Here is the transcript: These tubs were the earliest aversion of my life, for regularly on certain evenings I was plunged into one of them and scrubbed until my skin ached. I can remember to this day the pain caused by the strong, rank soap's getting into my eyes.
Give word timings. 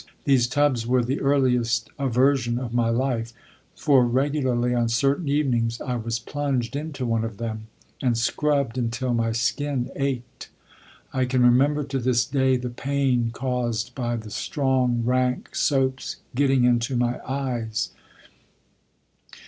These 0.23 0.47
tubs 0.47 0.87
were 0.87 1.03
the 1.03 1.19
earliest 1.21 1.91
aversion 1.99 2.57
of 2.57 2.73
my 2.73 2.89
life, 2.89 3.33
for 3.75 4.03
regularly 4.03 4.73
on 4.73 4.89
certain 4.89 5.27
evenings 5.29 5.79
I 5.79 5.95
was 5.95 6.17
plunged 6.17 6.75
into 6.75 7.05
one 7.05 7.23
of 7.23 7.37
them 7.37 7.67
and 8.01 8.17
scrubbed 8.17 8.79
until 8.79 9.13
my 9.13 9.31
skin 9.31 9.91
ached. 9.95 10.49
I 11.13 11.25
can 11.25 11.43
remember 11.43 11.83
to 11.83 11.99
this 11.99 12.25
day 12.25 12.57
the 12.57 12.71
pain 12.71 13.29
caused 13.31 13.93
by 13.93 14.15
the 14.15 14.31
strong, 14.31 15.03
rank 15.05 15.55
soap's 15.55 16.15
getting 16.33 16.63
into 16.63 16.95
my 16.95 17.19
eyes. 17.23 17.91